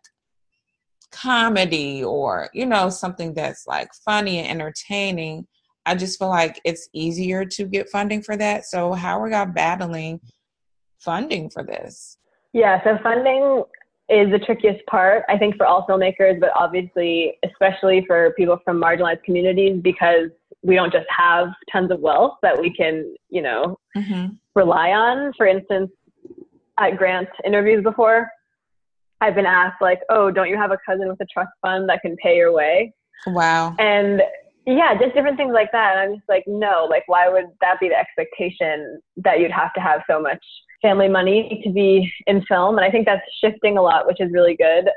[1.10, 5.46] comedy or, you know, something that's like funny and entertaining,
[5.86, 8.66] I just feel like it's easier to get funding for that.
[8.66, 10.20] So, how are y'all battling
[10.98, 12.18] funding for this?
[12.56, 13.64] Yeah, so funding
[14.08, 18.80] is the trickiest part, I think, for all filmmakers, but obviously, especially for people from
[18.80, 20.30] marginalized communities, because
[20.62, 24.28] we don't just have tons of wealth that we can, you know, mm-hmm.
[24.54, 25.34] rely on.
[25.36, 25.90] For instance,
[26.80, 28.26] at grant interviews before,
[29.20, 32.00] I've been asked, like, oh, don't you have a cousin with a trust fund that
[32.00, 32.94] can pay your way?
[33.26, 33.76] Wow.
[33.78, 34.22] And
[34.66, 35.92] yeah, just different things like that.
[35.92, 39.74] And I'm just like, no, like, why would that be the expectation that you'd have
[39.74, 40.42] to have so much
[40.82, 42.76] family money to be in film.
[42.76, 44.88] And I think that's shifting a lot, which is really good.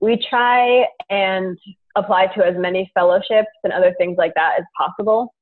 [0.00, 1.58] We try and
[1.96, 5.32] apply to as many fellowships and other things like that as possible.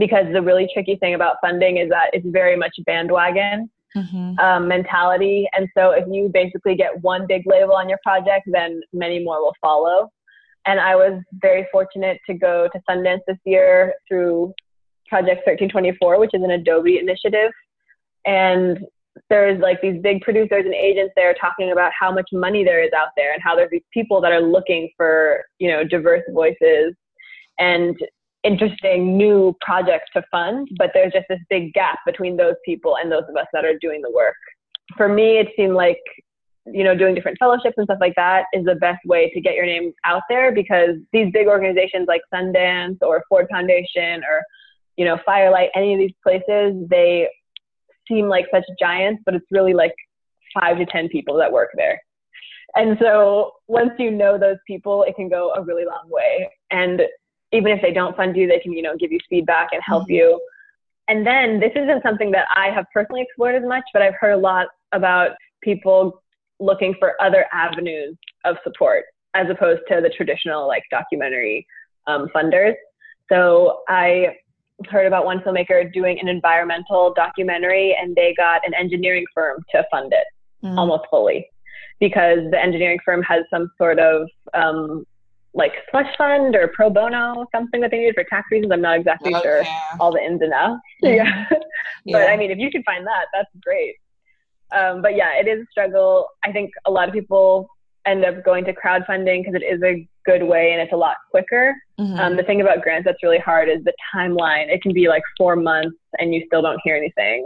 [0.00, 4.38] because the really tricky thing about funding is that it's very much bandwagon mm-hmm.
[4.38, 5.46] um, mentality.
[5.52, 9.40] And so if you basically get one big label on your project, then many more
[9.40, 10.10] will follow.
[10.66, 14.54] And I was very fortunate to go to Sundance this year through
[15.08, 17.52] Project 1324, which is an Adobe initiative.
[18.26, 18.78] And
[19.28, 22.90] there's like these big producers and agents there talking about how much money there is
[22.96, 26.94] out there and how there's these people that are looking for, you know, diverse voices
[27.58, 27.96] and
[28.42, 33.12] interesting new projects to fund, but there's just this big gap between those people and
[33.12, 34.34] those of us that are doing the work.
[34.96, 36.00] For me, it seemed like,
[36.66, 39.54] you know, doing different fellowships and stuff like that is the best way to get
[39.54, 44.42] your name out there because these big organizations like Sundance or Ford Foundation or,
[44.96, 47.28] you know, Firelight, any of these places, they
[48.10, 49.94] seem like such giants, but it's really like
[50.52, 52.02] five to 10 people that work there.
[52.76, 56.50] And so once you know those people, it can go a really long way.
[56.70, 57.02] And
[57.52, 60.04] even if they don't fund you, they can, you know, give you feedback and help
[60.04, 60.12] mm-hmm.
[60.12, 60.40] you.
[61.08, 64.32] And then this isn't something that I have personally explored as much, but I've heard
[64.32, 65.30] a lot about
[65.62, 66.22] people
[66.60, 71.66] looking for other avenues of support as opposed to the traditional like documentary
[72.06, 72.74] um, funders.
[73.28, 74.36] So I
[74.88, 79.84] heard about one filmmaker doing an environmental documentary and they got an engineering firm to
[79.90, 80.26] fund it
[80.64, 80.76] mm.
[80.76, 81.46] almost fully
[81.98, 85.04] because the engineering firm has some sort of um,
[85.52, 88.72] like slush fund or pro bono, something that they need for tax reasons.
[88.72, 89.80] I'm not exactly oh, sure yeah.
[89.98, 90.80] all the ins and outs.
[91.04, 91.16] Mm-hmm.
[91.16, 91.46] Yeah.
[92.04, 92.18] yeah.
[92.18, 93.96] But I mean, if you can find that, that's great.
[94.72, 96.28] Um, but yeah, it is a struggle.
[96.44, 97.68] I think a lot of people
[98.06, 101.16] end up going to crowdfunding because it is a good way and it's a lot
[101.30, 101.74] quicker.
[101.98, 102.18] Mm-hmm.
[102.18, 104.68] Um, the thing about grants that's really hard is the timeline.
[104.68, 107.44] It can be like four months and you still don't hear anything.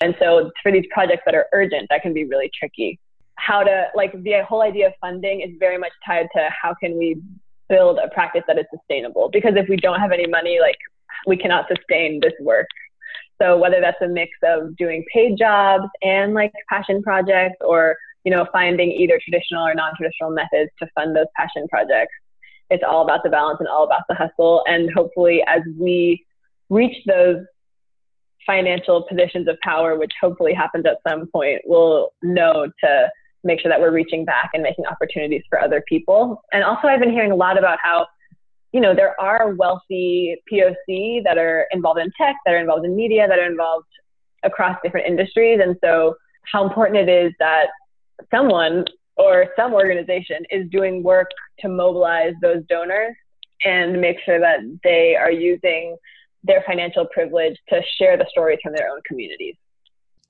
[0.00, 2.98] And so for these projects that are urgent, that can be really tricky.
[3.36, 6.98] How to like the whole idea of funding is very much tied to how can
[6.98, 7.20] we
[7.68, 9.30] build a practice that is sustainable?
[9.32, 10.76] Because if we don't have any money, like
[11.26, 12.66] we cannot sustain this work.
[13.40, 18.30] So whether that's a mix of doing paid jobs and like passion projects or you
[18.30, 22.14] know, finding either traditional or non-traditional methods to fund those passion projects.
[22.70, 24.62] It's all about the balance and all about the hustle.
[24.66, 26.24] And hopefully, as we
[26.70, 27.44] reach those
[28.46, 33.08] financial positions of power, which hopefully happens at some point, we'll know to
[33.44, 36.42] make sure that we're reaching back and making opportunities for other people.
[36.52, 38.06] And also, I've been hearing a lot about how,
[38.72, 42.96] you know, there are wealthy POC that are involved in tech, that are involved in
[42.96, 43.88] media, that are involved
[44.44, 45.60] across different industries.
[45.62, 46.14] And so,
[46.50, 47.66] how important it is that
[48.30, 48.84] someone
[49.16, 51.28] or some organization is doing work
[51.60, 53.14] to mobilize those donors
[53.64, 55.96] and make sure that they are using
[56.44, 59.54] their financial privilege to share the stories from their own communities.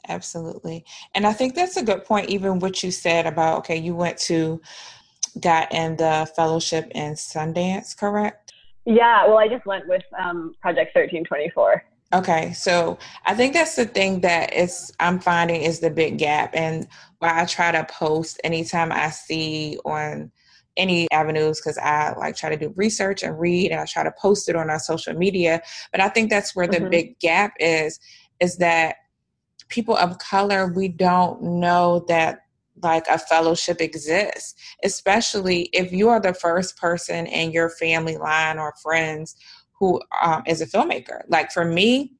[0.08, 0.84] Absolutely.
[1.14, 4.18] And I think that's a good point, even what you said about, okay, you went
[4.18, 4.60] to,
[5.40, 8.52] got in the fellowship in Sundance, correct?
[8.84, 11.84] Yeah, well, I just went with um, Project 1324.
[12.12, 16.50] Okay, so I think that's the thing that is I'm finding is the big gap,
[16.54, 16.86] and
[17.20, 20.30] why I try to post anytime I see on
[20.76, 24.12] any avenues because I like try to do research and read, and I try to
[24.20, 25.62] post it on our social media.
[25.90, 26.90] But I think that's where the mm-hmm.
[26.90, 27.98] big gap is,
[28.40, 28.96] is that
[29.68, 32.40] people of color we don't know that
[32.82, 38.58] like a fellowship exists, especially if you are the first person in your family line
[38.58, 39.36] or friends
[39.82, 41.22] who um, is a filmmaker.
[41.26, 42.12] Like for me,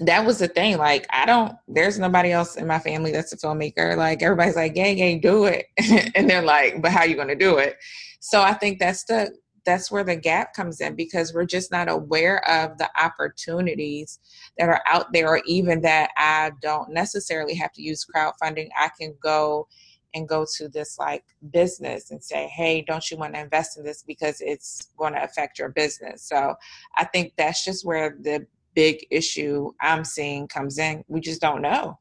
[0.00, 0.76] that was the thing.
[0.76, 3.96] Like I don't, there's nobody else in my family that's a filmmaker.
[3.96, 5.64] Like everybody's like, "Gang, yeah, do it,
[6.14, 7.78] and they're like, but how you to do it?
[8.20, 11.88] So I think that's the that's where the gap comes in because we're just not
[11.88, 14.18] aware of the opportunities
[14.58, 18.68] that are out there, or even that I don't necessarily have to use crowdfunding.
[18.78, 19.68] I can go
[20.14, 23.84] and go to this like business and say, hey, don't you want to invest in
[23.84, 26.22] this because it's going to affect your business?
[26.22, 26.54] So
[26.96, 31.04] I think that's just where the big issue I'm seeing comes in.
[31.08, 31.98] We just don't know.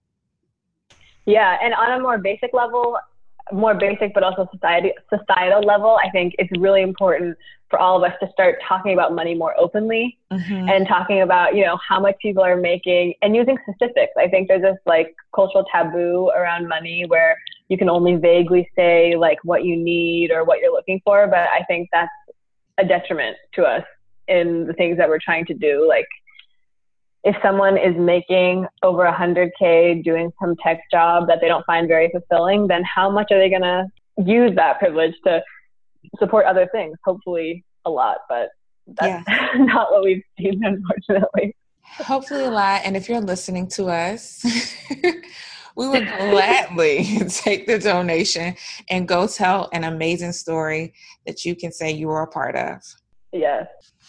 [1.25, 2.97] Yeah, and on a more basic level,
[3.51, 7.37] more basic but also society societal level, I think it's really important
[7.69, 10.69] for all of us to start talking about money more openly mm-hmm.
[10.69, 14.13] and talking about you know how much people are making and using statistics.
[14.17, 17.37] I think there's this like cultural taboo around money where
[17.73, 21.49] you can only vaguely say like what you need or what you're looking for, but
[21.49, 22.11] I think that's
[22.77, 23.83] a detriment to us
[24.27, 25.87] in the things that we're trying to do.
[25.87, 26.05] Like
[27.23, 32.11] if someone is making over 100k doing some tech job that they don't find very
[32.11, 35.41] fulfilling then how much are they going to use that privilege to
[36.19, 38.49] support other things hopefully a lot but
[38.99, 39.47] that's yeah.
[39.57, 44.45] not what we've seen unfortunately hopefully a lot and if you're listening to us
[45.75, 48.55] we would gladly take the donation
[48.89, 50.93] and go tell an amazing story
[51.25, 52.81] that you can say you were a part of
[53.31, 53.65] Yeah.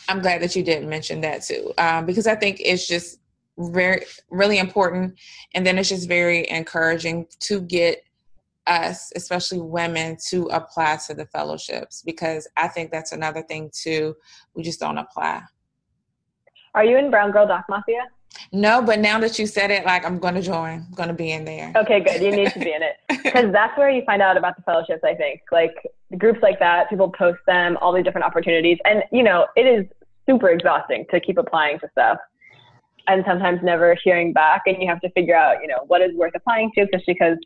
[0.08, 3.20] I'm glad that you didn't mention that too, um, because I think it's just
[3.58, 5.18] very, really important.
[5.54, 8.02] And then it's just very encouraging to get
[8.66, 14.14] us, especially women, to apply to the fellowships because I think that's another thing too.
[14.54, 15.42] We just don't apply.
[16.74, 18.08] Are you in Brown Girl Doc Mafia?
[18.52, 20.86] No, but now that you said it, like I'm going to join.
[20.88, 21.72] I'm going to be in there.
[21.76, 22.22] Okay, good.
[22.22, 25.02] You need to be in it because that's where you find out about the fellowships.
[25.04, 25.74] I think like
[26.18, 29.86] groups like that, people post them, all these different opportunities, and you know it is
[30.26, 32.18] super exhausting to keep applying to stuff
[33.06, 36.14] and sometimes never hearing back, and you have to figure out you know what is
[36.14, 37.38] worth applying to, just because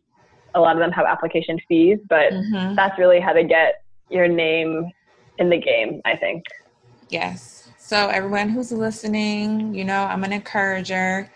[0.54, 2.74] a lot of them have application fees, but mm-hmm.
[2.74, 4.90] that's really how to get your name
[5.38, 6.44] in the game, I think.
[7.08, 7.67] Yes.
[7.88, 11.32] So everyone who's listening, you know, I'm an encourager.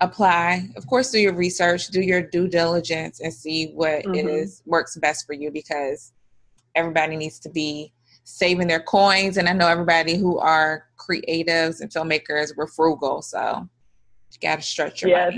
[0.00, 0.68] Apply.
[0.76, 4.14] Of course, do your research, do your due diligence, and see what mm-hmm.
[4.14, 6.12] it is works best for you because
[6.76, 9.36] everybody needs to be saving their coins.
[9.36, 13.68] And I know everybody who are creatives and filmmakers, we're frugal, so
[14.30, 15.34] you got to stretch your yes.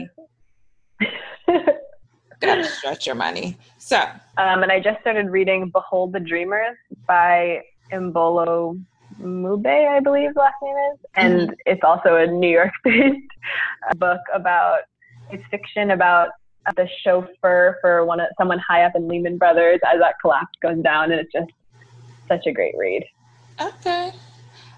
[1.48, 1.64] money.
[2.40, 3.56] gotta stretch your money.
[3.78, 4.02] So,
[4.36, 6.76] um, and I just started reading "Behold the Dreamers"
[7.06, 8.78] by Imbolo
[9.22, 11.52] Mbue, I believe last name is, and mm-hmm.
[11.66, 13.18] it's also a New York-based
[13.96, 14.80] book about
[15.30, 16.30] it's fiction about
[16.76, 20.82] the chauffeur for one of someone high up in Lehman Brothers as that collapse goes
[20.82, 21.50] down, and it's just
[22.28, 23.04] such a great read.
[23.60, 24.12] Okay.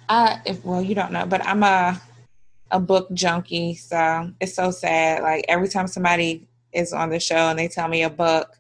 [0.09, 2.01] Uh, if well, you don't know, but I'm a
[2.71, 5.23] a book junkie, so it's so sad.
[5.23, 8.51] Like every time somebody is on the show and they tell me a book,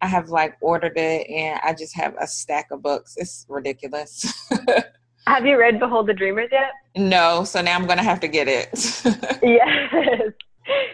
[0.00, 3.14] I have like ordered it and I just have a stack of books.
[3.16, 4.48] It's ridiculous.
[5.26, 6.72] have you read Behold the Dreamers yet?
[6.96, 8.70] No, so now I'm gonna have to get it.
[9.42, 10.32] yes,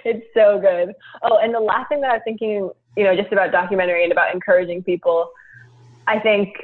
[0.04, 0.94] it's so good.
[1.22, 4.12] Oh, and the last thing that I was thinking, you know, just about documentary and
[4.12, 5.30] about encouraging people,
[6.06, 6.54] I think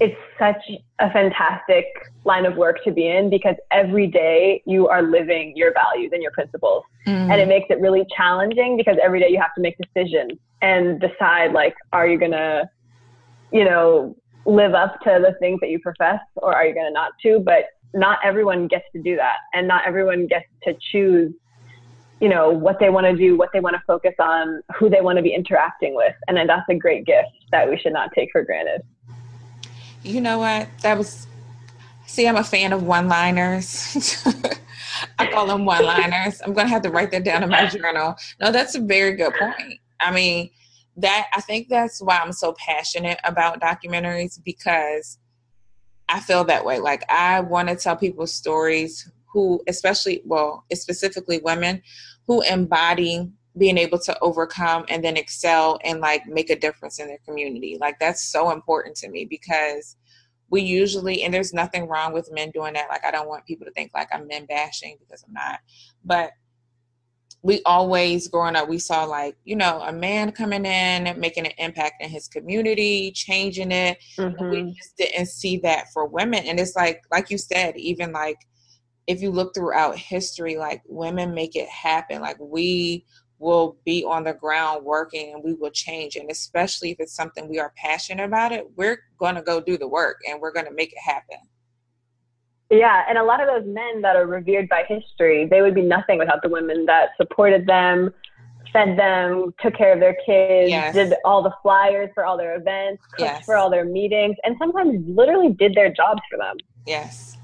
[0.00, 0.62] it's such
[0.98, 1.86] a fantastic
[2.24, 6.22] line of work to be in because every day you are living your values and
[6.22, 6.84] your principles.
[7.06, 7.30] Mm.
[7.30, 11.00] And it makes it really challenging because every day you have to make decisions and
[11.00, 12.68] decide like, are you going to,
[13.52, 16.92] you know, live up to the things that you profess or are you going to
[16.92, 17.40] not to?
[17.40, 19.36] But not everyone gets to do that.
[19.52, 21.32] And not everyone gets to choose,
[22.20, 25.00] you know, what they want to do, what they want to focus on, who they
[25.00, 26.14] want to be interacting with.
[26.28, 28.82] And that's a great gift that we should not take for granted.
[30.02, 30.68] You know what?
[30.82, 31.26] That was.
[32.06, 34.26] See, I'm a fan of one-liners.
[35.18, 36.42] I call them one-liners.
[36.44, 38.16] I'm gonna have to write that down in my journal.
[38.40, 39.80] No, that's a very good point.
[40.00, 40.50] I mean,
[40.96, 45.18] that I think that's why I'm so passionate about documentaries because
[46.08, 46.78] I feel that way.
[46.78, 51.82] Like I want to tell people stories who, especially, well, specifically women
[52.26, 57.06] who embody being able to overcome and then excel and like make a difference in
[57.06, 57.78] their community.
[57.80, 59.96] Like that's so important to me because
[60.50, 62.88] we usually and there's nothing wrong with men doing that.
[62.90, 65.60] Like I don't want people to think like I'm men bashing because I'm not.
[66.04, 66.32] But
[67.42, 71.52] we always growing up we saw like you know a man coming in making an
[71.58, 74.50] impact in his community changing it mm-hmm.
[74.50, 78.38] we just didn't see that for women and it's like like you said even like
[79.06, 83.04] if you look throughout history like women make it happen like we
[83.42, 86.16] will be on the ground working and we will change.
[86.16, 89.76] And especially if it's something we are passionate about it, we're going to go do
[89.76, 91.38] the work and we're going to make it happen.
[92.72, 95.82] Yeah, and a lot of those men that are revered by history, they would be
[95.82, 98.14] nothing without the women that supported them,
[98.72, 100.94] fed them, took care of their kids, yes.
[100.94, 103.44] did all the flyers for all their events, cooked yes.
[103.44, 106.56] for all their meetings, and sometimes literally did their jobs for them.
[106.86, 107.36] Yes,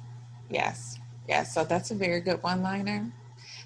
[0.48, 0.98] yes,
[1.28, 1.52] yes.
[1.52, 3.12] So that's a very good one liner.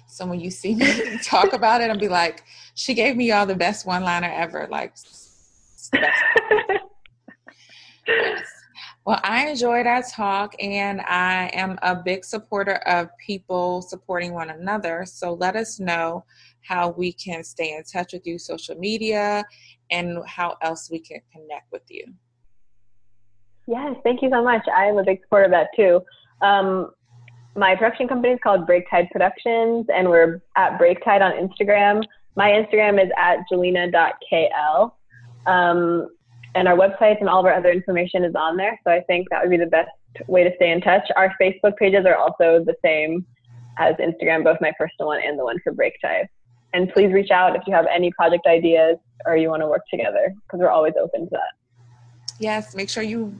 [0.05, 2.43] So when you see me talk about it I'll be like,
[2.75, 4.67] she gave me all the best one liner ever.
[4.69, 4.95] Like,
[8.05, 8.52] yes.
[9.05, 14.49] Well, I enjoyed our talk, and I am a big supporter of people supporting one
[14.49, 15.03] another.
[15.05, 16.23] So let us know
[16.61, 19.43] how we can stay in touch with you, social media,
[19.91, 22.05] and how else we can connect with you.
[23.67, 24.65] Yes, thank you so much.
[24.73, 26.01] I am a big supporter of that too.
[26.41, 26.91] Um,
[27.55, 32.03] my production company is called Breaktide Productions, and we're at Breaktide on Instagram.
[32.35, 34.97] My Instagram is at jalena.kl.
[35.45, 36.07] Um,
[36.55, 38.79] and our websites and all of our other information is on there.
[38.83, 39.89] So I think that would be the best
[40.27, 41.07] way to stay in touch.
[41.15, 43.25] Our Facebook pages are also the same
[43.77, 46.27] as Instagram, both my personal one and the one for Breaktide.
[46.73, 49.83] And please reach out if you have any project ideas or you want to work
[49.89, 51.93] together because we're always open to that.
[52.39, 53.35] Yes, make sure you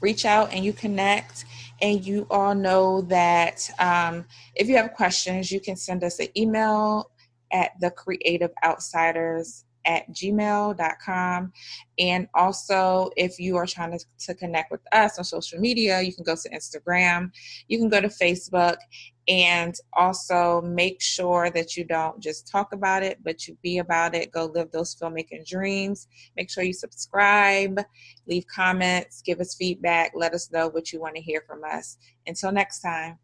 [0.00, 1.44] reach out and you connect.
[1.80, 4.24] And you all know that um,
[4.56, 7.10] if you have questions, you can send us an email
[7.52, 11.52] at the creative outsiders at gmail.com.
[11.98, 16.12] And also, if you are trying to, to connect with us on social media, you
[16.12, 17.32] can go to Instagram,
[17.66, 18.76] you can go to Facebook,
[19.26, 24.14] and also make sure that you don't just talk about it, but you be about
[24.14, 24.30] it.
[24.30, 26.08] Go live those filmmaking dreams.
[26.36, 27.80] Make sure you subscribe,
[28.26, 31.98] leave comments, give us feedback, let us know what you want to hear from us.
[32.26, 33.18] Until next time.